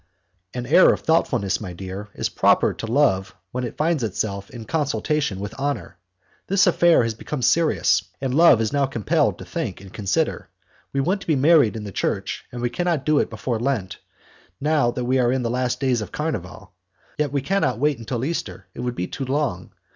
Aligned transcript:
"An 0.55 0.65
air 0.65 0.91
of 0.91 1.01
thoughtfulness, 1.01 1.61
my 1.61 1.73
dear, 1.73 2.09
is 2.15 2.27
proper 2.27 2.73
to 2.73 2.87
love 2.87 3.35
when 3.51 3.63
it 3.63 3.77
finds 3.77 4.01
itself 4.01 4.49
in 4.49 4.65
consultation 4.65 5.39
with 5.39 5.53
honour. 5.59 5.95
This 6.47 6.65
affair 6.65 7.03
has 7.03 7.13
become 7.13 7.43
serious, 7.43 8.03
and 8.19 8.33
love 8.33 8.61
is 8.61 8.73
now 8.73 8.87
compelled 8.87 9.37
to 9.37 9.45
think 9.45 9.79
and 9.79 9.93
consider. 9.93 10.49
We 10.91 11.01
want 11.01 11.21
to 11.21 11.27
be 11.27 11.35
married 11.35 11.75
in 11.75 11.83
the 11.83 11.91
church, 11.91 12.45
and 12.51 12.63
we 12.63 12.69
cannot 12.71 13.05
do 13.05 13.19
it 13.19 13.29
before 13.29 13.59
Lent, 13.59 13.99
now 14.59 14.89
that 14.89 15.05
we 15.05 15.19
are 15.19 15.31
in 15.31 15.43
the 15.43 15.51
last 15.51 15.79
days 15.79 16.01
of 16.01 16.11
carnival; 16.11 16.71
yet 17.19 17.31
we 17.31 17.41
cannot 17.43 17.77
wait 17.77 17.99
until 17.99 18.25
Easter, 18.25 18.65
it 18.73 18.79
would 18.79 18.95
be 18.95 19.05
too 19.05 19.25
long. 19.25 19.69